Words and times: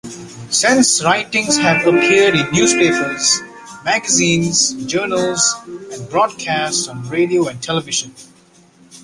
Sen's 0.49 1.03
writings 1.03 1.57
have 1.57 1.85
appeared 1.85 2.35
in 2.35 2.49
newspapers, 2.51 3.39
magazines, 3.85 4.73
journals, 4.87 5.53
and 5.67 6.09
broadcast 6.09 6.89
on 6.89 7.07
radio 7.07 7.47
and 7.47 7.61
television. 7.61 8.11